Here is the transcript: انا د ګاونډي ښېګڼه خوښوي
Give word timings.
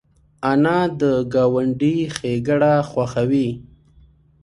انا 0.51 0.79
د 0.99 1.01
ګاونډي 1.33 1.95
ښېګڼه 2.15 2.73
خوښوي 2.89 3.49